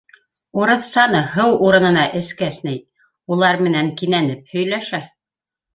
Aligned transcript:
Урыҫсаны 0.61 1.21
һыу 1.33 1.59
урынына 1.67 2.07
эскәс 2.21 2.59
ни, 2.69 2.75
улар 3.37 3.63
менән 3.69 3.95
кинәнеп 4.03 4.55
һөйләшә. 4.57 5.07